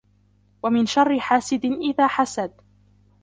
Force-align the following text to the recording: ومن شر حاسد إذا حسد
ومن 0.63 0.85
شر 0.85 1.19
حاسد 1.19 1.65
إذا 1.65 2.07
حسد 2.07 2.51